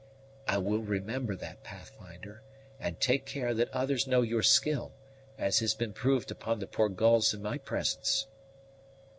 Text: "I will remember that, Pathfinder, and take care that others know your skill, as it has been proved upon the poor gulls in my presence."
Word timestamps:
"I 0.47 0.57
will 0.57 0.79
remember 0.81 1.35
that, 1.35 1.63
Pathfinder, 1.63 2.41
and 2.79 2.99
take 2.99 3.23
care 3.27 3.53
that 3.53 3.69
others 3.69 4.07
know 4.07 4.23
your 4.23 4.41
skill, 4.41 4.93
as 5.37 5.57
it 5.57 5.63
has 5.65 5.75
been 5.75 5.93
proved 5.93 6.31
upon 6.31 6.57
the 6.57 6.65
poor 6.65 6.89
gulls 6.89 7.35
in 7.35 7.43
my 7.43 7.59
presence." 7.59 8.25